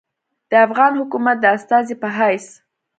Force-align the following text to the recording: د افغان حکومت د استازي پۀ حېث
د 0.49 0.51
افغان 0.65 0.91
حکومت 0.99 1.37
د 1.41 1.45
استازي 1.57 1.95
پۀ 2.01 2.09
حېث 2.17 2.45